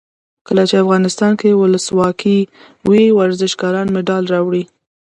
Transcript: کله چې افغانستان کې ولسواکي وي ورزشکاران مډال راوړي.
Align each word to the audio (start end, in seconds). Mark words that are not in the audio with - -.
کله 0.47 0.63
چې 0.69 0.75
افغانستان 0.83 1.31
کې 1.41 1.49
ولسواکي 1.61 2.39
وي 2.89 3.03
ورزشکاران 3.19 3.87
مډال 3.95 4.23
راوړي. 4.33 4.63